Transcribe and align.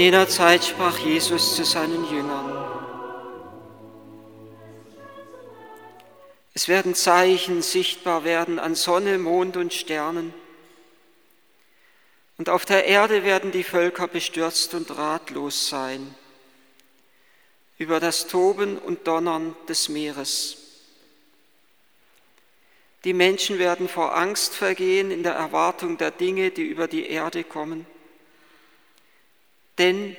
In 0.00 0.04
jener 0.04 0.30
Zeit 0.30 0.64
sprach 0.64 0.96
Jesus 0.96 1.56
zu 1.56 1.62
seinen 1.62 2.10
Jüngern, 2.10 2.66
es 6.54 6.68
werden 6.68 6.94
Zeichen 6.94 7.60
sichtbar 7.60 8.24
werden 8.24 8.58
an 8.58 8.74
Sonne, 8.74 9.18
Mond 9.18 9.58
und 9.58 9.74
Sternen. 9.74 10.32
Und 12.38 12.48
auf 12.48 12.64
der 12.64 12.86
Erde 12.86 13.24
werden 13.24 13.52
die 13.52 13.62
Völker 13.62 14.08
bestürzt 14.08 14.72
und 14.72 14.90
ratlos 14.96 15.68
sein 15.68 16.14
über 17.76 18.00
das 18.00 18.26
Toben 18.26 18.78
und 18.78 19.06
Donnern 19.06 19.54
des 19.68 19.90
Meeres. 19.90 20.56
Die 23.04 23.12
Menschen 23.12 23.58
werden 23.58 23.86
vor 23.86 24.16
Angst 24.16 24.54
vergehen 24.54 25.10
in 25.10 25.22
der 25.22 25.34
Erwartung 25.34 25.98
der 25.98 26.10
Dinge, 26.10 26.52
die 26.52 26.64
über 26.64 26.88
die 26.88 27.04
Erde 27.04 27.44
kommen. 27.44 27.84
Denn 29.80 30.14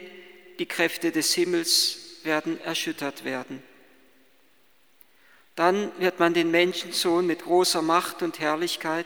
die 0.58 0.66
Kräfte 0.66 1.12
des 1.12 1.36
Himmels 1.36 2.00
werden 2.24 2.60
erschüttert 2.62 3.24
werden. 3.24 3.62
Dann 5.56 5.92
wird 6.00 6.18
man 6.18 6.34
den 6.34 6.50
Menschensohn 6.50 7.28
mit 7.28 7.44
großer 7.44 7.84
Macht 7.84 8.24
und 8.24 8.40
Herrlichkeit 8.40 9.06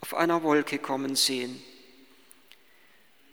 auf 0.00 0.14
einer 0.14 0.42
Wolke 0.42 0.80
kommen 0.80 1.14
sehen. 1.14 1.62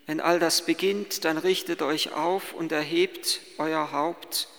Wenn 0.06 0.22
all 0.22 0.38
das 0.38 0.68
beginnt, 0.68 1.26
dann 1.26 1.40
richtet 1.40 1.82
euch 1.82 2.12
auf 2.12 2.54
und 2.54 2.72
erhebt 2.72 3.42
euer 3.58 3.92
Haupt, 3.92 4.50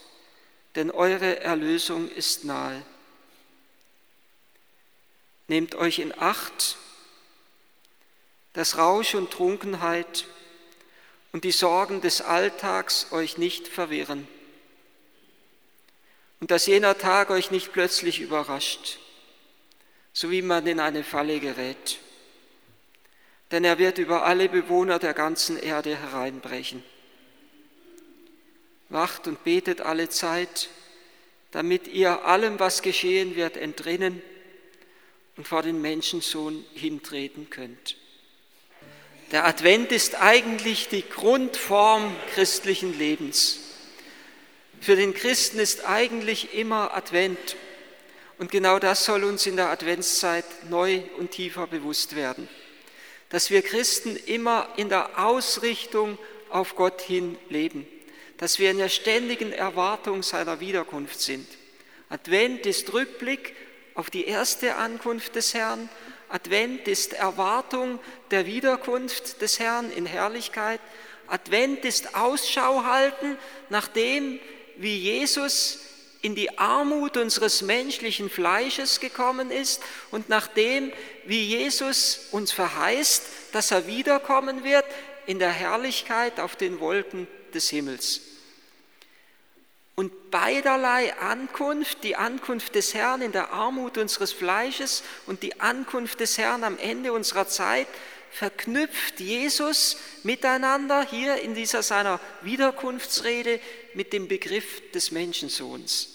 denn 0.74 0.90
eure 0.90 1.38
Erlösung 1.38 2.10
ist 2.10 2.44
nahe. 2.44 2.84
Nehmt 5.46 5.76
euch 5.76 6.00
in 6.00 6.18
Acht, 6.18 6.78
dass 8.54 8.76
Rausch 8.76 9.14
und 9.14 9.30
Trunkenheit 9.30 10.26
und 11.34 11.42
die 11.42 11.50
Sorgen 11.50 12.00
des 12.00 12.20
Alltags 12.20 13.08
euch 13.10 13.38
nicht 13.38 13.66
verwirren 13.66 14.28
und 16.38 16.52
dass 16.52 16.66
jener 16.66 16.96
Tag 16.96 17.30
euch 17.30 17.50
nicht 17.50 17.72
plötzlich 17.72 18.20
überrascht, 18.20 19.00
so 20.12 20.30
wie 20.30 20.42
man 20.42 20.64
in 20.68 20.78
eine 20.78 21.02
Falle 21.02 21.40
gerät. 21.40 21.98
Denn 23.50 23.64
er 23.64 23.78
wird 23.78 23.98
über 23.98 24.24
alle 24.24 24.48
Bewohner 24.48 25.00
der 25.00 25.12
ganzen 25.12 25.58
Erde 25.58 25.96
hereinbrechen. 25.96 26.84
Wacht 28.88 29.26
und 29.26 29.42
betet 29.42 29.80
alle 29.80 30.08
Zeit, 30.10 30.68
damit 31.50 31.88
ihr 31.88 32.26
allem, 32.26 32.60
was 32.60 32.80
geschehen 32.80 33.34
wird, 33.34 33.56
entrinnen 33.56 34.22
und 35.36 35.48
vor 35.48 35.62
den 35.62 35.80
Menschensohn 35.80 36.64
hintreten 36.74 37.50
könnt. 37.50 37.96
Der 39.34 39.46
Advent 39.46 39.90
ist 39.90 40.14
eigentlich 40.22 40.86
die 40.86 41.02
Grundform 41.02 42.14
christlichen 42.34 42.96
Lebens. 42.96 43.58
Für 44.80 44.94
den 44.94 45.12
Christen 45.12 45.58
ist 45.58 45.84
eigentlich 45.84 46.54
immer 46.54 46.96
Advent. 46.96 47.56
Und 48.38 48.52
genau 48.52 48.78
das 48.78 49.04
soll 49.04 49.24
uns 49.24 49.44
in 49.46 49.56
der 49.56 49.70
Adventszeit 49.70 50.44
neu 50.70 51.02
und 51.18 51.32
tiefer 51.32 51.66
bewusst 51.66 52.14
werden. 52.14 52.48
Dass 53.28 53.50
wir 53.50 53.62
Christen 53.62 54.14
immer 54.14 54.68
in 54.76 54.88
der 54.88 55.18
Ausrichtung 55.18 56.16
auf 56.48 56.76
Gott 56.76 57.00
hin 57.00 57.36
leben. 57.48 57.88
Dass 58.36 58.60
wir 58.60 58.70
in 58.70 58.78
der 58.78 58.88
ständigen 58.88 59.52
Erwartung 59.52 60.22
seiner 60.22 60.60
Wiederkunft 60.60 61.20
sind. 61.20 61.48
Advent 62.08 62.66
ist 62.66 62.92
Rückblick 62.92 63.56
auf 63.96 64.10
die 64.10 64.26
erste 64.26 64.76
Ankunft 64.76 65.34
des 65.34 65.54
Herrn. 65.54 65.88
Advent 66.34 66.88
ist 66.88 67.12
Erwartung 67.12 68.00
der 68.32 68.44
Wiederkunft 68.44 69.40
des 69.40 69.60
Herrn 69.60 69.92
in 69.92 70.04
Herrlichkeit. 70.04 70.80
Advent 71.28 71.84
ist 71.84 72.16
Ausschau 72.16 72.82
halten 72.82 73.38
nach 73.68 73.86
dem, 73.86 74.40
wie 74.76 74.98
Jesus 74.98 75.78
in 76.22 76.34
die 76.34 76.58
Armut 76.58 77.16
unseres 77.18 77.62
menschlichen 77.62 78.30
Fleisches 78.30 78.98
gekommen 78.98 79.52
ist 79.52 79.80
und 80.10 80.28
nach 80.28 80.48
dem, 80.48 80.90
wie 81.24 81.44
Jesus 81.44 82.26
uns 82.32 82.50
verheißt, 82.50 83.22
dass 83.52 83.70
er 83.70 83.86
wiederkommen 83.86 84.64
wird 84.64 84.86
in 85.26 85.38
der 85.38 85.52
Herrlichkeit 85.52 86.40
auf 86.40 86.56
den 86.56 86.80
Wolken 86.80 87.28
des 87.54 87.70
Himmels. 87.70 88.33
Und 89.94 90.30
beiderlei 90.30 91.14
Ankunft, 91.18 92.02
die 92.02 92.16
Ankunft 92.16 92.74
des 92.74 92.94
Herrn 92.94 93.22
in 93.22 93.32
der 93.32 93.52
Armut 93.52 93.96
unseres 93.96 94.32
Fleisches 94.32 95.04
und 95.26 95.42
die 95.42 95.60
Ankunft 95.60 96.18
des 96.20 96.36
Herrn 96.36 96.64
am 96.64 96.78
Ende 96.78 97.12
unserer 97.12 97.46
Zeit, 97.46 97.86
verknüpft 98.32 99.20
Jesus 99.20 99.96
miteinander 100.24 101.06
hier 101.08 101.36
in 101.36 101.54
dieser 101.54 101.84
seiner 101.84 102.18
Wiederkunftsrede 102.42 103.60
mit 103.94 104.12
dem 104.12 104.26
Begriff 104.26 104.82
des 104.90 105.12
Menschensohns. 105.12 106.08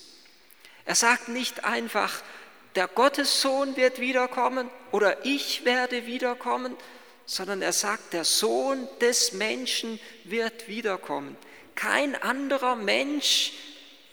Er 0.83 0.95
sagt 0.95 1.29
nicht 1.29 1.63
einfach, 1.63 2.21
der 2.75 2.87
Gottessohn 2.87 3.77
wird 3.77 3.99
wiederkommen 3.99 4.69
oder 4.91 5.25
ich 5.25 5.63
werde 5.63 6.05
wiederkommen, 6.05 6.75
sondern 7.25 7.61
er 7.61 7.73
sagt, 7.73 8.13
der 8.13 8.25
Sohn 8.25 8.87
des 8.99 9.33
Menschen 9.33 9.99
wird 10.25 10.67
wiederkommen. 10.67 11.37
Kein 11.79 12.13
anderer 12.21 12.75
Mensch 12.75 13.53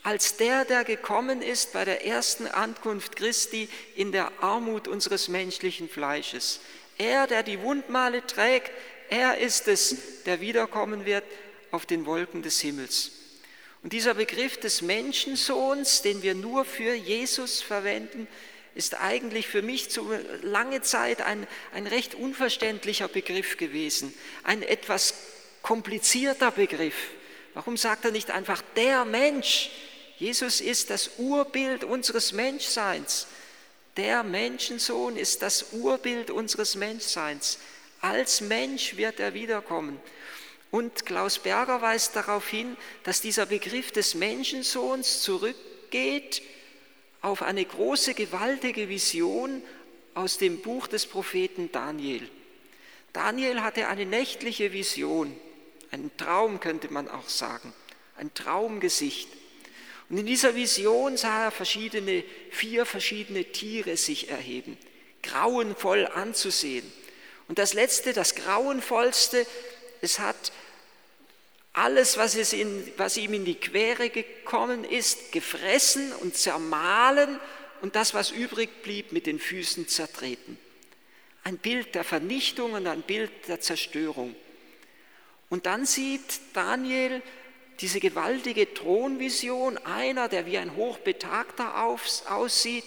als 0.01 0.37
der, 0.37 0.63
der 0.63 0.85
gekommen 0.85 1.41
ist 1.41 1.73
bei 1.73 1.83
der 1.83 2.05
ersten 2.05 2.47
Ankunft 2.47 3.17
Christi 3.17 3.67
in 3.93 4.13
der 4.13 4.31
Armut 4.41 4.87
unseres 4.87 5.27
menschlichen 5.27 5.89
Fleisches. 5.89 6.61
Er, 6.97 7.27
der 7.27 7.43
die 7.43 7.59
Wundmale 7.59 8.25
trägt, 8.25 8.71
er 9.09 9.39
ist 9.39 9.67
es, 9.67 10.23
der 10.23 10.39
wiederkommen 10.39 11.05
wird 11.05 11.25
auf 11.71 11.85
den 11.85 12.05
Wolken 12.05 12.41
des 12.41 12.61
Himmels. 12.61 13.11
Und 13.83 13.91
dieser 13.91 14.13
Begriff 14.13 14.57
des 14.57 14.81
Menschensohns, 14.81 16.01
den 16.01 16.23
wir 16.23 16.35
nur 16.35 16.63
für 16.63 16.93
Jesus 16.93 17.61
verwenden, 17.61 18.29
ist 18.75 18.95
eigentlich 18.95 19.47
für 19.47 19.61
mich 19.61 19.89
zu 19.89 20.09
lange 20.41 20.83
Zeit 20.83 21.21
ein, 21.21 21.45
ein 21.73 21.85
recht 21.85 22.15
unverständlicher 22.15 23.09
Begriff 23.09 23.57
gewesen, 23.57 24.13
ein 24.45 24.63
etwas 24.63 25.15
komplizierter 25.63 26.51
Begriff. 26.51 26.95
Warum 27.57 27.75
sagt 27.75 28.05
er 28.05 28.11
nicht 28.11 28.29
einfach 28.29 28.61
der 28.75 29.03
Mensch? 29.03 29.71
Jesus 30.19 30.61
ist 30.61 30.91
das 30.91 31.09
Urbild 31.17 31.83
unseres 31.83 32.31
Menschseins. 32.31 33.25
Der 33.97 34.21
Menschensohn 34.21 35.17
ist 35.17 35.41
das 35.41 35.73
Urbild 35.73 36.29
unseres 36.29 36.75
Menschseins. 36.75 37.57
Als 37.99 38.41
Mensch 38.41 38.95
wird 38.97 39.19
er 39.19 39.33
wiederkommen. 39.33 39.99
Und 40.69 41.07
Klaus 41.07 41.39
Berger 41.39 41.81
weist 41.81 42.15
darauf 42.15 42.47
hin, 42.47 42.77
dass 43.03 43.21
dieser 43.21 43.47
Begriff 43.47 43.91
des 43.91 44.13
Menschensohns 44.13 45.23
zurückgeht 45.23 46.43
auf 47.23 47.41
eine 47.41 47.65
große, 47.65 48.13
gewaltige 48.13 48.87
Vision 48.87 49.63
aus 50.13 50.37
dem 50.37 50.61
Buch 50.61 50.85
des 50.85 51.07
Propheten 51.07 51.71
Daniel. 51.71 52.29
Daniel 53.13 53.61
hatte 53.63 53.87
eine 53.87 54.05
nächtliche 54.05 54.73
Vision, 54.73 55.35
einen 55.91 56.15
Traum 56.17 56.59
könnte 56.59 56.91
man 56.91 57.07
auch 57.07 57.29
sagen, 57.29 57.73
ein 58.17 58.33
Traumgesicht. 58.33 59.29
Und 60.09 60.17
in 60.17 60.25
dieser 60.25 60.55
Vision 60.55 61.17
sah 61.17 61.45
er 61.45 61.51
verschiedene, 61.51 62.23
vier 62.51 62.85
verschiedene 62.85 63.45
Tiere 63.45 63.97
sich 63.97 64.29
erheben, 64.29 64.77
grauenvoll 65.21 66.07
anzusehen. 66.07 66.89
Und 67.47 67.59
das 67.59 67.73
letzte, 67.73 68.13
das 68.13 68.35
grauenvollste, 68.35 69.45
es 70.01 70.19
hat 70.19 70.51
alles, 71.73 72.17
was, 72.17 72.35
es 72.35 72.53
in, 72.53 72.91
was 72.97 73.17
ihm 73.17 73.33
in 73.33 73.45
die 73.45 73.55
Quere 73.55 74.09
gekommen 74.09 74.83
ist, 74.83 75.31
gefressen 75.31 76.11
und 76.13 76.35
zermahlen 76.35 77.39
und 77.81 77.95
das, 77.95 78.13
was 78.13 78.31
übrig 78.31 78.81
blieb, 78.81 79.11
mit 79.11 79.27
den 79.27 79.39
Füßen 79.39 79.87
zertreten. 79.87 80.57
Ein 81.43 81.57
Bild 81.57 81.95
der 81.95 82.03
Vernichtung 82.03 82.73
und 82.73 82.87
ein 82.87 83.03
Bild 83.03 83.31
der 83.47 83.61
Zerstörung. 83.61 84.35
Und 85.49 85.65
dann 85.65 85.85
sieht 85.85 86.41
Daniel 86.53 87.21
diese 87.79 87.99
gewaltige 87.99 88.73
Thronvision, 88.73 89.77
einer, 89.77 90.27
der 90.29 90.45
wie 90.45 90.57
ein 90.57 90.75
Hochbetagter 90.75 91.83
aussieht. 91.83 92.83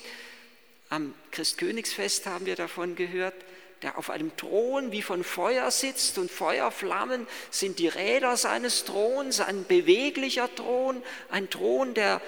Am 0.89 1.15
Christkönigsfest 1.31 2.27
haben 2.27 2.47
wir 2.47 2.57
davon 2.57 2.97
gehört, 2.97 3.35
der 3.83 3.97
auf 3.97 4.11
einem 4.11 4.37
Thron 4.37 4.93
wie 4.93 5.01
von 5.01 5.25
Feuer 5.25 5.71
sitzt 5.71 6.19
und 6.19 6.31
Feuerflammen 6.31 7.27
sind 7.51 7.79
die 7.79 7.89
Räder 7.89 8.37
seines 8.37 8.85
Throns, 8.85 9.41
ein 9.41 9.65
beweglicher 9.65 10.55
Thron, 10.55 11.03
ein 11.31 11.49
Thron, 11.49 11.95
der 11.95 12.21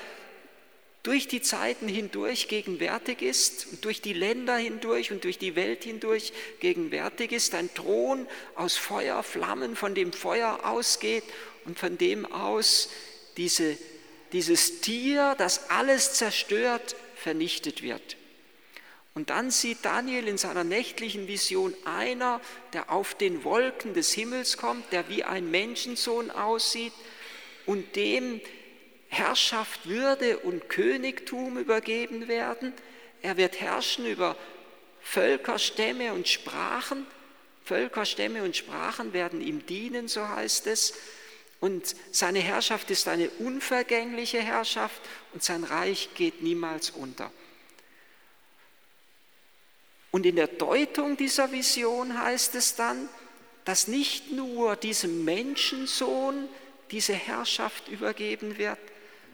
durch 1.02 1.26
die 1.26 1.42
Zeiten 1.42 1.88
hindurch 1.88 2.46
gegenwärtig 2.46 3.22
ist 3.22 3.66
und 3.72 3.84
durch 3.84 4.00
die 4.00 4.12
Länder 4.12 4.56
hindurch 4.56 5.10
und 5.10 5.24
durch 5.24 5.38
die 5.38 5.56
Welt 5.56 5.82
hindurch 5.84 6.32
gegenwärtig 6.60 7.32
ist, 7.32 7.54
ein 7.54 7.72
Thron 7.74 8.26
aus 8.54 8.76
Feuerflammen, 8.76 9.74
von 9.74 9.94
dem 9.94 10.12
Feuer 10.12 10.60
ausgeht 10.62 11.24
und 11.64 11.78
von 11.78 11.98
dem 11.98 12.24
aus 12.24 12.88
diese, 13.36 13.76
dieses 14.32 14.80
Tier, 14.80 15.34
das 15.38 15.70
alles 15.70 16.14
zerstört, 16.14 16.94
vernichtet 17.16 17.82
wird. 17.82 18.16
Und 19.14 19.30
dann 19.30 19.50
sieht 19.50 19.84
Daniel 19.84 20.26
in 20.26 20.38
seiner 20.38 20.64
nächtlichen 20.64 21.28
Vision 21.28 21.74
einer, 21.84 22.40
der 22.72 22.90
auf 22.90 23.14
den 23.14 23.44
Wolken 23.44 23.92
des 23.92 24.12
Himmels 24.12 24.56
kommt, 24.56 24.90
der 24.92 25.08
wie 25.08 25.24
ein 25.24 25.50
Menschensohn 25.50 26.30
aussieht 26.30 26.94
und 27.66 27.94
dem 27.96 28.40
Herrschaft, 29.12 29.86
Würde 29.86 30.38
und 30.38 30.70
Königtum 30.70 31.58
übergeben 31.58 32.28
werden. 32.28 32.72
Er 33.20 33.36
wird 33.36 33.60
herrschen 33.60 34.06
über 34.06 34.36
Völker, 35.02 35.58
Stämme 35.58 36.14
und 36.14 36.28
Sprachen. 36.28 37.06
Völker, 37.62 38.06
Stämme 38.06 38.42
und 38.42 38.56
Sprachen 38.56 39.12
werden 39.12 39.42
ihm 39.42 39.66
dienen, 39.66 40.08
so 40.08 40.26
heißt 40.26 40.66
es. 40.66 40.94
Und 41.60 41.94
seine 42.10 42.38
Herrschaft 42.38 42.90
ist 42.90 43.06
eine 43.06 43.28
unvergängliche 43.28 44.40
Herrschaft 44.40 45.02
und 45.34 45.42
sein 45.42 45.64
Reich 45.64 46.08
geht 46.14 46.42
niemals 46.42 46.88
unter. 46.88 47.30
Und 50.10 50.24
in 50.24 50.36
der 50.36 50.48
Deutung 50.48 51.18
dieser 51.18 51.52
Vision 51.52 52.18
heißt 52.18 52.54
es 52.54 52.76
dann, 52.76 53.10
dass 53.66 53.88
nicht 53.88 54.32
nur 54.32 54.74
diesem 54.74 55.26
Menschensohn 55.26 56.48
diese 56.90 57.14
Herrschaft 57.14 57.88
übergeben 57.88 58.56
wird, 58.56 58.78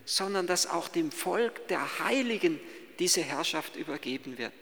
sondern 0.09 0.47
dass 0.47 0.67
auch 0.67 0.89
dem 0.89 1.11
Volk 1.11 1.69
der 1.69 2.01
Heiligen 2.01 2.59
diese 2.99 3.23
Herrschaft 3.23 3.77
übergeben 3.77 4.39
wird. 4.39 4.53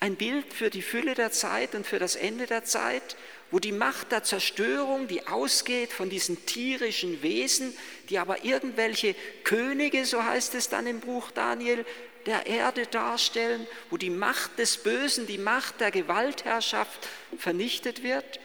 Ein 0.00 0.16
Bild 0.16 0.52
für 0.52 0.70
die 0.70 0.82
Fülle 0.82 1.14
der 1.14 1.30
Zeit 1.30 1.74
und 1.74 1.86
für 1.86 1.98
das 1.98 2.16
Ende 2.16 2.46
der 2.46 2.64
Zeit 2.64 3.16
wo 3.54 3.60
die 3.60 3.70
Macht 3.70 4.10
der 4.10 4.24
Zerstörung, 4.24 5.06
die 5.06 5.28
ausgeht 5.28 5.92
von 5.92 6.10
diesen 6.10 6.44
tierischen 6.44 7.22
Wesen, 7.22 7.72
die 8.08 8.18
aber 8.18 8.44
irgendwelche 8.44 9.14
Könige, 9.44 10.04
so 10.06 10.24
heißt 10.24 10.56
es 10.56 10.68
dann 10.68 10.88
im 10.88 10.98
Buch 10.98 11.30
Daniel, 11.30 11.86
der 12.26 12.46
Erde 12.46 12.86
darstellen, 12.86 13.64
wo 13.90 13.96
die 13.96 14.10
Macht 14.10 14.58
des 14.58 14.78
Bösen, 14.78 15.28
die 15.28 15.38
Macht 15.38 15.80
der 15.80 15.92
Gewaltherrschaft 15.92 17.08
vernichtet 17.38 18.02
wird 18.02 18.40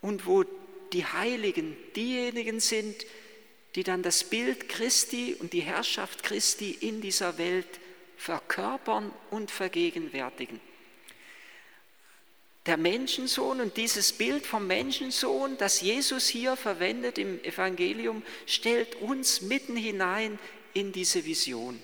und 0.00 0.24
wo 0.24 0.44
die 0.94 1.04
Heiligen 1.04 1.76
diejenigen 1.94 2.58
sind, 2.58 3.04
die 3.74 3.82
dann 3.82 4.02
das 4.02 4.24
Bild 4.24 4.68
Christi 4.68 5.36
und 5.38 5.52
die 5.52 5.62
Herrschaft 5.62 6.22
Christi 6.22 6.70
in 6.80 7.00
dieser 7.00 7.38
Welt 7.38 7.80
verkörpern 8.16 9.10
und 9.30 9.50
vergegenwärtigen 9.50 10.60
der 12.66 12.76
Menschensohn 12.76 13.60
und 13.60 13.76
dieses 13.76 14.12
Bild 14.12 14.46
vom 14.46 14.66
Menschensohn, 14.66 15.56
das 15.58 15.80
Jesus 15.80 16.28
hier 16.28 16.56
verwendet 16.56 17.18
im 17.18 17.42
Evangelium, 17.42 18.22
stellt 18.46 18.94
uns 18.96 19.40
mitten 19.40 19.76
hinein 19.76 20.38
in 20.72 20.92
diese 20.92 21.24
Vision. 21.24 21.80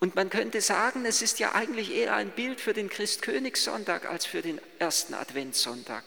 Und 0.00 0.16
man 0.16 0.28
könnte 0.30 0.60
sagen, 0.60 1.04
es 1.04 1.22
ist 1.22 1.38
ja 1.38 1.54
eigentlich 1.54 1.94
eher 1.94 2.16
ein 2.16 2.30
Bild 2.30 2.60
für 2.60 2.72
den 2.72 2.88
Christkönigssonntag 2.88 4.06
als 4.06 4.26
für 4.26 4.42
den 4.42 4.60
ersten 4.78 5.14
Adventssonntag. 5.14 6.04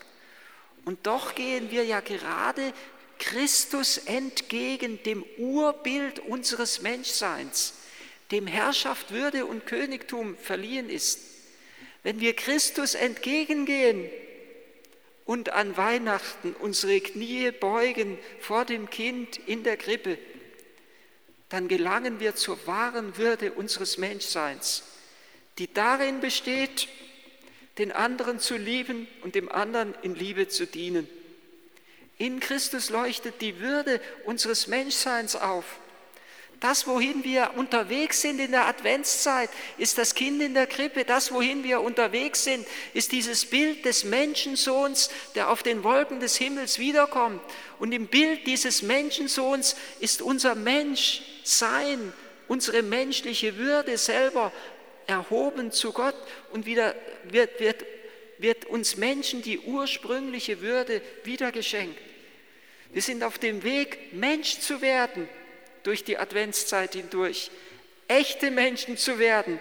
Und 0.84 1.06
doch 1.06 1.36
gehen 1.36 1.72
wir 1.72 1.86
ja 1.86 2.02
gerade 2.02 2.74
Christus 3.20 3.98
entgegen, 3.98 5.02
dem 5.04 5.24
Urbild 5.38 6.20
unseres 6.20 6.82
Menschseins, 6.82 7.74
dem 8.32 8.48
Herrschaft, 8.48 9.12
Würde 9.12 9.46
und 9.46 9.66
Königtum 9.66 10.38
verliehen 10.38 10.90
ist. 10.90 11.20
Wenn 12.04 12.20
wir 12.20 12.36
Christus 12.36 12.96
entgegengehen 12.96 14.10
und 15.26 15.50
an 15.50 15.78
Weihnachten 15.78 16.54
unsere 16.60 17.00
Knie 17.00 17.52
beugen 17.52 18.18
vor 18.40 18.66
dem 18.66 18.90
Kind 18.90 19.38
in 19.46 19.64
der 19.64 19.78
Krippe, 19.78 20.18
dann 21.50 21.68
gelangen 21.68 22.20
wir 22.20 22.36
zur 22.36 22.66
wahren 22.66 23.16
Würde 23.18 23.54
unseres 23.54 23.98
Menschseins, 23.98 24.84
die 25.60 25.72
darin 25.72 26.20
besteht, 26.20 26.88
den 27.78 27.92
anderen 27.92 28.40
zu 28.40 28.58
lieben 28.58 29.08
und 29.22 29.36
dem 29.36 29.50
anderen 29.50 29.94
in 30.02 30.16
Liebe 30.16 30.48
zu 30.48 30.66
dienen. 30.66 31.08
In 32.18 32.40
Christus 32.40 32.90
leuchtet 32.90 33.42
die 33.42 33.60
Würde 33.60 34.00
unseres 34.26 34.68
Menschseins 34.68 35.36
auf. 35.36 35.66
Das, 36.64 36.88
wohin 36.88 37.26
wir 37.26 37.52
unterwegs 37.58 38.22
sind 38.22 38.40
in 38.40 38.52
der 38.52 38.68
Adventszeit, 38.68 39.50
ist 39.78 39.98
das 39.98 40.16
Kind 40.16 40.42
in 40.42 40.54
der 40.54 40.66
Krippe. 40.66 41.04
Das, 41.04 41.34
wohin 41.34 41.66
wir 41.66 41.82
unterwegs 41.82 42.46
sind, 42.46 42.66
ist 42.94 43.12
dieses 43.12 43.46
Bild 43.46 43.84
des 43.84 44.06
Menschensohns, 44.06 45.10
der 45.36 45.50
auf 45.50 45.62
den 45.62 45.84
Wolken 45.84 46.22
des 46.22 46.38
Himmels 46.38 46.80
wiederkommt. 46.80 47.42
Und 47.80 47.92
im 47.92 48.08
Bild 48.08 48.48
dieses 48.48 48.82
Menschensohns 48.82 49.76
ist 50.00 50.22
unser 50.22 50.56
Menschsein, 50.56 52.14
unsere 52.48 52.82
menschliche 52.82 53.58
Würde 53.58 53.98
selber 53.98 54.54
erhoben 55.06 55.70
zu 55.74 55.92
Gott 55.92 56.16
und 56.54 56.66
wieder 56.66 56.96
wird, 57.26 57.60
wird, 57.60 57.84
wird 58.38 58.66
uns 58.66 58.98
Menschen 58.98 59.42
die 59.42 59.60
ursprüngliche 59.60 60.62
Würde 60.62 61.02
wieder 61.24 61.52
geschenkt. 61.52 62.00
Wir 62.92 63.02
sind 63.02 63.24
auf 63.24 63.40
dem 63.40 63.64
Weg, 63.64 64.14
Mensch 64.14 64.60
zu 64.60 64.82
werden 64.82 65.28
durch 65.84 66.04
die 66.04 66.18
Adventszeit 66.18 66.94
hindurch, 66.94 67.52
echte 68.08 68.52
Menschen 68.52 68.98
zu 68.98 69.20
werden. 69.20 69.60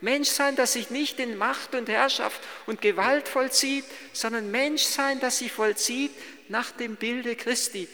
Menschsein, 0.00 0.56
das 0.56 0.72
sich 0.72 0.90
nicht 0.90 1.20
in 1.20 1.36
Macht 1.36 1.76
und 1.76 1.88
Herrschaft 1.88 2.40
und 2.66 2.82
Gewalt 2.82 3.28
vollzieht, 3.28 3.84
sondern 4.12 4.50
Menschsein, 4.50 5.20
das 5.20 5.38
sich 5.38 5.52
vollzieht 5.52 6.10
nach 6.48 6.72
dem 6.72 6.96
Bilde 6.96 7.36
Christi. 7.36 7.88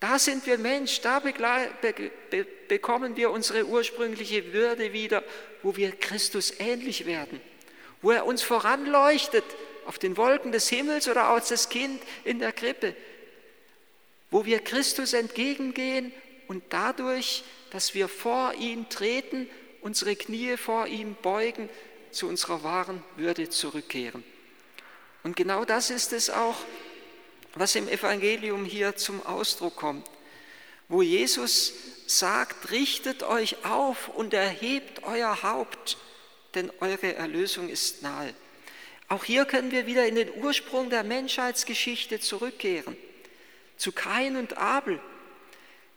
Da 0.00 0.18
sind 0.18 0.44
wir 0.46 0.58
Mensch, 0.58 1.00
da 1.00 1.22
bekommen 2.66 3.16
wir 3.16 3.30
unsere 3.30 3.64
ursprüngliche 3.64 4.52
Würde 4.52 4.92
wieder, 4.92 5.22
wo 5.62 5.76
wir 5.76 5.92
Christus 5.92 6.54
ähnlich 6.58 7.06
werden, 7.06 7.40
wo 8.02 8.10
er 8.10 8.26
uns 8.26 8.42
voranleuchtet 8.42 9.44
auf 9.86 9.98
den 9.98 10.16
Wolken 10.16 10.52
des 10.52 10.68
Himmels 10.68 11.08
oder 11.08 11.24
als 11.24 11.48
das 11.48 11.68
Kind 11.68 12.02
in 12.24 12.38
der 12.38 12.52
Krippe, 12.52 12.94
wo 14.30 14.44
wir 14.44 14.60
Christus 14.60 15.12
entgegengehen 15.12 16.12
und 16.48 16.64
dadurch, 16.70 17.44
dass 17.70 17.94
wir 17.94 18.08
vor 18.08 18.54
ihn 18.54 18.88
treten, 18.88 19.48
unsere 19.80 20.16
Knie 20.16 20.56
vor 20.56 20.86
ihm 20.86 21.16
beugen, 21.22 21.68
zu 22.10 22.28
unserer 22.28 22.62
wahren 22.62 23.02
Würde 23.16 23.48
zurückkehren. 23.48 24.22
Und 25.22 25.36
genau 25.36 25.64
das 25.64 25.90
ist 25.90 26.12
es 26.12 26.30
auch, 26.30 26.56
was 27.54 27.74
im 27.74 27.88
Evangelium 27.88 28.64
hier 28.64 28.96
zum 28.96 29.24
Ausdruck 29.24 29.76
kommt, 29.76 30.08
wo 30.88 31.02
Jesus 31.02 31.72
sagt, 32.06 32.70
richtet 32.70 33.22
euch 33.22 33.64
auf 33.64 34.08
und 34.08 34.34
erhebt 34.34 35.04
euer 35.04 35.42
Haupt, 35.42 35.96
denn 36.54 36.70
eure 36.80 37.14
Erlösung 37.14 37.68
ist 37.68 38.02
nahe. 38.02 38.34
Auch 39.08 39.24
hier 39.24 39.44
können 39.44 39.70
wir 39.70 39.86
wieder 39.86 40.06
in 40.06 40.14
den 40.14 40.30
Ursprung 40.42 40.90
der 40.90 41.04
Menschheitsgeschichte 41.04 42.20
zurückkehren, 42.20 42.96
zu 43.76 43.92
Kain 43.92 44.36
und 44.36 44.56
Abel, 44.56 45.00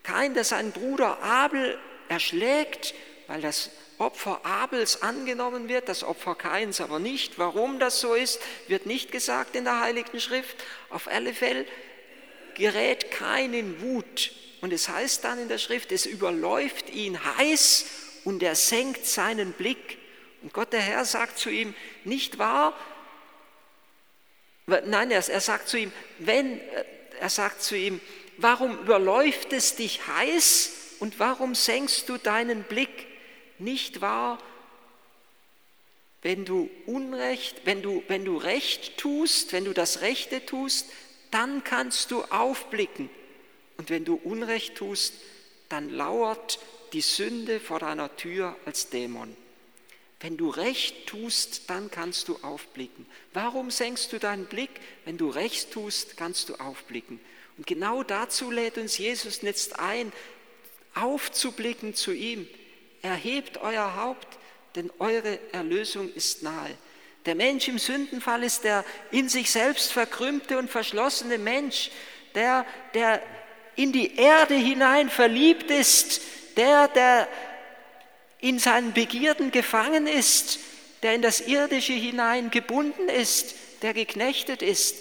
kein, 0.04 0.34
der 0.34 0.44
seinen 0.44 0.72
Bruder 0.72 1.22
Abel 1.24 1.80
erschlägt, 2.10 2.94
weil 3.28 3.42
das 3.42 3.72
Opfer 3.98 4.46
Abels 4.46 5.02
angenommen 5.02 5.70
wird, 5.70 5.88
das 5.88 6.04
Opfer 6.04 6.36
Kains 6.36 6.82
aber 6.82 7.00
nicht. 7.00 7.40
Warum 7.40 7.80
das 7.80 8.02
so 8.02 8.14
ist, 8.14 8.40
wird 8.68 8.86
nicht 8.86 9.12
gesagt 9.12 9.56
in 9.56 9.64
der 9.64 9.80
Heiligen 9.80 10.20
Schrift. 10.20 10.58
Auf 10.90 11.08
alle 11.08 11.34
Fälle 11.34 11.66
gerät 12.56 13.12
Kain 13.12 13.54
in 13.54 13.82
Wut. 13.82 14.32
Und 14.62 14.74
es 14.74 14.90
heißt 14.90 15.24
dann 15.24 15.40
in 15.40 15.48
der 15.48 15.58
Schrift, 15.58 15.92
es 15.92 16.06
überläuft 16.06 16.90
ihn 16.90 17.24
heiß 17.38 17.86
und 18.26 18.44
er 18.44 18.56
senkt 18.56 19.06
seinen 19.06 19.54
Blick. 19.54 19.98
Und 20.46 20.54
Gott 20.54 20.74
der 20.74 20.82
Herr 20.82 21.06
sagt 21.06 21.40
zu 21.40 21.50
ihm, 21.50 21.74
nicht 22.04 22.38
wahr? 22.38 22.78
Nein, 24.68 25.10
er, 25.10 25.28
er 25.28 25.42
sagt 25.42 25.68
zu 25.68 25.76
ihm, 25.76 25.92
wenn, 26.20 26.62
er 27.20 27.32
sagt 27.32 27.64
zu 27.64 27.76
ihm, 27.76 28.00
warum 28.38 28.78
überläuft 28.78 29.54
es 29.54 29.76
dich 29.76 30.06
heiß 30.06 30.98
und 31.00 31.18
warum 31.18 31.56
senkst 31.56 32.10
du 32.10 32.20
deinen 32.20 32.62
Blick? 32.62 33.08
Nicht 33.58 34.02
wahr? 34.02 34.38
Wenn 36.22 36.46
du 36.46 36.70
Unrecht, 36.86 37.62
wenn 37.66 37.82
du, 37.82 38.04
wenn 38.08 38.24
du 38.24 38.38
Recht 38.38 39.00
tust, 39.00 39.52
wenn 39.52 39.66
du 39.66 39.74
das 39.74 40.02
Rechte 40.02 40.46
tust, 40.46 40.92
dann 41.32 41.64
kannst 41.64 42.12
du 42.12 42.22
aufblicken. 42.26 43.10
Und 43.78 43.90
wenn 43.90 44.06
du 44.06 44.14
Unrecht 44.24 44.76
tust, 44.76 45.16
dann 45.70 45.90
lauert 45.90 46.60
die 46.94 47.02
Sünde 47.02 47.60
vor 47.60 47.80
deiner 47.80 48.16
Tür 48.16 48.56
als 48.66 48.92
Dämon. 48.92 49.36
Wenn 50.20 50.38
du 50.38 50.50
Recht 50.50 51.08
tust, 51.08 51.70
dann 51.70 51.92
kannst 51.92 52.28
du 52.30 52.38
aufblicken. 52.42 53.06
Warum 53.34 53.70
senkst 53.70 54.14
du 54.14 54.20
deinen 54.20 54.46
Blick? 54.46 54.70
Wenn 55.04 55.18
du 55.18 55.30
Recht 55.30 55.72
tust, 55.72 56.18
kannst 56.18 56.50
du 56.50 56.56
aufblicken. 56.56 57.20
Und 57.58 57.68
genau 57.68 58.04
dazu 58.04 58.52
lädt 58.52 58.78
uns 58.78 58.98
Jesus 58.98 59.42
jetzt 59.42 59.80
ein, 59.80 60.12
aufzublicken 60.94 61.94
zu 61.94 62.12
ihm. 62.12 62.48
Erhebt 63.02 63.58
euer 63.58 63.96
Haupt, 63.96 64.28
denn 64.76 64.92
eure 65.00 65.40
Erlösung 65.52 66.12
ist 66.14 66.44
nahe. 66.44 66.76
Der 67.26 67.36
Mensch 67.36 67.68
im 67.68 67.80
Sündenfall 67.80 68.44
ist 68.44 68.64
der 68.64 68.86
in 69.12 69.30
sich 69.30 69.52
selbst 69.52 69.92
verkrümmte 69.92 70.58
und 70.58 70.70
verschlossene 70.70 71.38
Mensch, 71.38 71.92
der, 72.36 72.66
der 72.94 73.22
in 73.76 73.92
die 73.92 74.16
Erde 74.16 74.56
hinein 74.56 75.10
verliebt 75.10 75.72
ist, 75.72 76.22
der, 76.56 76.88
der 76.88 77.28
in 78.46 78.60
seinen 78.60 78.94
Begierden 78.94 79.50
gefangen 79.50 80.06
ist, 80.06 80.60
der 81.02 81.16
in 81.16 81.24
das 81.24 81.42
Irdische 81.42 81.94
hinein 81.94 82.52
gebunden 82.52 83.10
ist, 83.10 83.56
der 83.82 83.96
geknechtet 83.96 84.62
ist. 84.62 84.96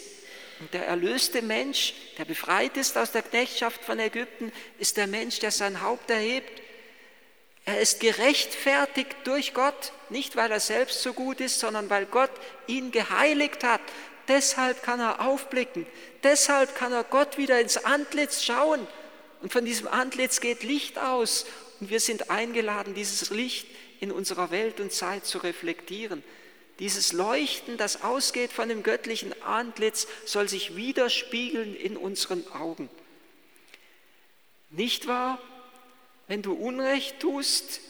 Und 0.61 0.73
der 0.73 0.87
erlöste 0.87 1.43
Mensch, 1.43 1.93
der 2.17 2.25
befreit 2.25 2.79
ist 2.79 2.97
aus 2.97 3.13
der 3.13 3.21
Knechtschaft 3.21 3.85
von 3.85 3.99
Ägypten, 3.99 4.51
ist 4.79 4.97
der 4.97 5.07
Mensch, 5.07 5.41
der 5.41 5.51
sein 5.51 5.83
Haupt 5.83 6.09
erhebt. 6.09 6.63
Er 7.67 7.81
ist 7.83 8.01
gerechtfertigt 8.01 9.15
durch 9.25 9.53
Gott, 9.53 9.93
nicht 10.09 10.37
weil 10.37 10.51
er 10.51 10.61
selbst 10.61 11.03
so 11.03 11.13
gut 11.13 11.43
ist, 11.43 11.61
sondern 11.61 11.91
weil 11.91 12.07
Gott 12.07 12.31
ihn 12.67 12.93
geheiligt 12.93 13.63
hat. 13.63 13.83
Deshalb 14.27 14.83
kann 14.83 15.01
er 15.01 15.21
aufblicken, 15.21 15.85
deshalb 16.23 16.75
kann 16.75 16.95
er 16.95 17.05
Gott 17.05 17.37
wieder 17.37 17.61
ins 17.61 17.77
Antlitz 17.77 18.43
schauen. 18.43 18.87
Und 19.43 19.53
von 19.53 19.67
diesem 19.67 19.89
Antlitz 19.89 20.41
geht 20.41 20.63
Licht 20.63 20.99
aus. 20.99 21.45
Und 21.81 21.91
wir 21.91 22.01
sind 22.01 22.31
eingeladen, 22.31 22.95
dieses 22.95 23.31
Licht 23.31 23.67
in 24.01 24.13
unserer 24.13 24.51
Welt 24.51 24.81
und 24.81 24.93
Zeit 24.93 25.27
zu 25.27 25.39
reflektieren. 25.39 26.23
Dieses 26.79 27.13
Leuchten, 27.13 27.77
das 27.77 28.03
ausgeht 28.03 28.53
von 28.53 28.69
dem 28.69 28.83
göttlichen 28.83 29.41
Antlitz, 29.43 30.09
soll 30.25 30.49
sich 30.49 30.77
widerspiegeln 30.77 31.75
in 31.77 31.97
unseren 31.97 32.47
Augen. 32.53 32.89
Nicht 34.71 35.07
wahr? 35.07 35.41
Wenn 36.27 36.43
du 36.43 36.53
Unrecht 36.53 37.21
tust, 37.21 37.81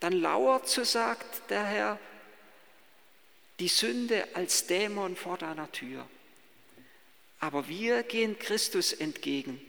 dann 0.00 0.12
lauert, 0.12 0.68
so 0.68 0.84
sagt 0.84 1.50
der 1.50 1.64
Herr, 1.64 1.98
die 3.60 3.68
Sünde 3.68 4.26
als 4.34 4.66
Dämon 4.66 5.16
vor 5.16 5.38
deiner 5.38 5.70
Tür. 5.72 6.06
Aber 7.38 7.68
wir 7.68 8.02
gehen 8.02 8.38
Christus 8.38 8.92
entgegen, 8.92 9.60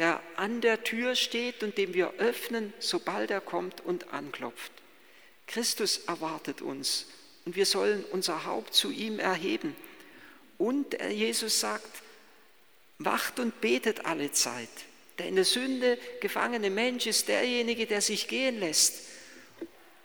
der 0.00 0.22
an 0.36 0.62
der 0.62 0.82
Tür 0.82 1.14
steht 1.14 1.62
und 1.62 1.76
dem 1.76 1.92
wir 1.92 2.14
öffnen, 2.14 2.72
sobald 2.78 3.30
er 3.30 3.42
kommt 3.42 3.82
und 3.82 4.14
anklopft. 4.14 4.72
Christus 5.46 5.98
erwartet 6.06 6.62
uns 6.62 7.06
und 7.44 7.54
wir 7.54 7.66
sollen 7.66 8.04
unser 8.10 8.46
Haupt 8.46 8.72
zu 8.72 8.90
ihm 8.90 9.18
erheben. 9.18 9.76
Und 10.56 10.96
Jesus 11.10 11.60
sagt, 11.60 12.02
wacht 12.98 13.38
und 13.40 13.60
betet 13.60 14.06
alle 14.06 14.32
Zeit. 14.32 14.70
Der 15.18 15.28
in 15.28 15.36
der 15.36 15.44
Sünde 15.44 15.98
gefangene 16.20 16.70
Mensch 16.70 17.06
ist 17.06 17.28
derjenige, 17.28 17.86
der 17.86 18.00
sich 18.00 18.26
gehen 18.26 18.58
lässt. 18.58 19.06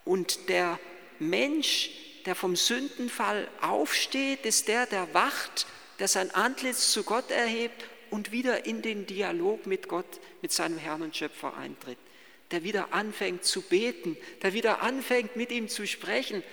Und 0.04 0.50
der 0.50 0.78
Mensch, 1.20 1.92
der 2.26 2.36
vom 2.36 2.58
Sündenfall 2.58 3.48
aufsteht, 3.62 4.46
ist 4.46 4.68
der, 4.68 4.88
der 4.88 5.14
wacht, 5.14 5.68
der 6.00 6.10
sein 6.10 6.32
Antlitz 6.32 6.92
zu 6.92 7.04
Gott 7.04 7.32
erhebt 7.32 7.86
und 8.12 8.32
wieder 8.32 8.66
in 8.66 8.82
den 8.82 9.06
Dialog 9.06 9.66
mit 9.68 9.88
Gott, 9.88 10.20
mit 10.42 10.52
seinem 10.52 10.78
Herrn 10.78 11.02
und 11.02 11.16
Schöpfer 11.16 11.56
eintritt 11.58 11.98
der 12.52 12.64
wieder 12.64 12.94
anfängt 12.94 13.44
zu 13.44 13.62
beten, 13.62 14.18
der 14.42 14.54
wieder 14.54 14.82
anfängt 14.82 15.36
mit 15.36 15.52
ihm 15.52 15.68
zu 15.68 15.88
sprechen. 15.88 16.44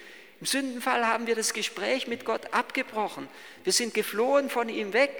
Im 0.40 0.46
Sündenfall 0.46 1.06
haben 1.06 1.26
wir 1.26 1.36
das 1.36 1.52
Gespräch 1.52 2.06
mit 2.06 2.24
Gott 2.24 2.52
abgebrochen. 2.52 3.28
Wir 3.64 3.72
sind 3.72 3.94
geflohen 3.94 4.50
von 4.50 4.68
ihm 4.68 4.92
weg, 4.92 5.10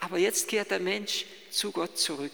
aber 0.00 0.18
jetzt 0.18 0.48
kehrt 0.48 0.70
der 0.70 0.80
Mensch 0.80 1.26
zu 1.50 1.70
Gott 1.72 1.98
zurück. 1.98 2.32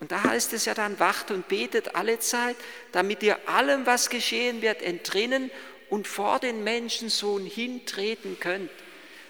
Und 0.00 0.12
da 0.12 0.22
heißt 0.22 0.52
es 0.52 0.64
ja 0.64 0.74
dann, 0.74 0.98
wacht 1.00 1.30
und 1.30 1.48
betet 1.48 1.94
alle 1.94 2.18
Zeit, 2.20 2.56
damit 2.92 3.22
ihr 3.22 3.48
allem, 3.48 3.86
was 3.86 4.10
geschehen 4.10 4.62
wird, 4.62 4.82
entrinnen 4.82 5.50
und 5.90 6.06
vor 6.06 6.38
den 6.38 6.64
Menschensohn 6.64 7.44
hintreten 7.46 8.38
könnt. 8.40 8.70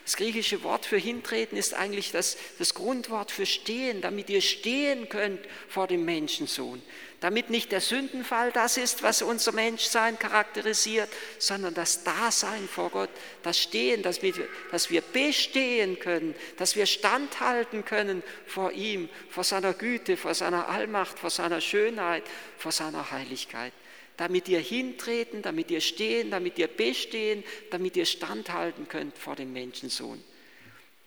Das 0.04 0.16
griechische 0.16 0.62
Wort 0.62 0.84
für 0.84 0.99
hintreten 0.99 1.56
ist 1.56 1.73
eigentlich 1.73 2.12
das, 2.12 2.37
das 2.58 2.75
Grundwort 2.75 3.30
für 3.30 3.46
stehen, 3.46 4.02
damit 4.02 4.28
ihr 4.28 4.42
stehen 4.42 5.08
könnt 5.08 5.40
vor 5.66 5.87
dem 5.87 6.04
Menschensohn. 6.04 6.82
Damit 7.20 7.49
nicht 7.49 7.73
der 7.73 7.80
Sündenfall 7.80 8.52
das 8.52 8.76
ist, 8.76 9.02
was 9.02 9.23
unser 9.23 9.52
Menschsein 9.52 10.18
charakterisiert, 10.18 11.08
sondern 11.38 11.73
das 11.73 12.04
Dasein 12.04 12.68
vor 12.68 12.90
Gott, 12.90 13.08
das 13.42 13.58
Stehen, 13.58 14.02
dass 14.02 14.20
wir, 14.20 14.34
dass 14.70 14.90
wir 14.90 15.00
bestehen 15.00 15.99
können, 15.99 16.34
dass 16.58 16.76
wir 16.76 16.84
standhalten 16.84 17.87
können 17.87 18.23
vor 18.46 18.73
ihm, 18.73 19.08
vor 19.30 19.42
seiner 19.42 19.73
Güte, 19.73 20.18
vor 20.18 20.34
seiner 20.34 20.68
Allmacht, 20.68 21.18
vor 21.18 21.30
seiner 21.30 21.62
Schönheit, 21.62 22.25
vor 22.58 22.73
seiner 22.73 23.11
Heiligkeit 23.11 23.73
damit 24.16 24.49
ihr 24.49 24.61
hintreten, 24.61 25.42
damit 25.42 25.71
ihr 25.71 25.80
stehen, 25.80 26.30
damit 26.30 26.59
ihr 26.59 26.68
bestehen, 26.68 27.42
damit 27.71 27.97
ihr 27.97 28.06
standhalten 28.06 28.88
könnt 28.88 29.18
vor 29.18 29.37
dem 29.37 29.52
Menschensohn. 29.52 30.23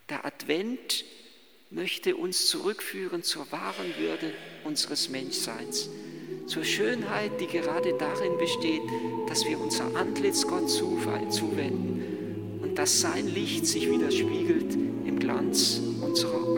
Der 0.09 0.25
Advent 0.25 1.05
möchte 1.69 2.15
uns 2.15 2.47
zurückführen 2.47 3.23
zur 3.23 3.51
wahren 3.51 3.93
Würde 3.97 4.33
unseres 4.63 5.09
Menschseins, 5.09 5.89
zur 6.45 6.63
Schönheit, 6.63 7.41
die 7.41 7.47
gerade 7.47 7.93
darin 7.97 8.37
besteht, 8.37 8.81
dass 9.27 9.45
wir 9.45 9.59
unser 9.59 9.95
Antlitz 9.95 10.47
Gott 10.47 10.69
zuwenden 10.69 12.59
und 12.61 12.75
dass 12.75 13.01
sein 13.01 13.27
Licht 13.27 13.65
sich 13.65 13.89
widerspiegelt 13.89 14.73
im 15.05 15.19
Glanz 15.19 15.81
unserer. 16.01 16.56